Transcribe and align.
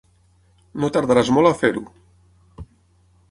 No 0.83 0.89
tardaràs 0.95 1.29
molt 1.37 1.51
a 1.51 1.53
fer-ho. 1.59 1.85